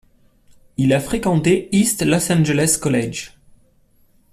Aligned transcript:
Il 0.77 0.93
a 0.93 0.99
fréquenté 0.99 1.69
East 1.75 2.03
Los 2.03 2.31
Angeles 2.31 2.79
College. 2.81 3.33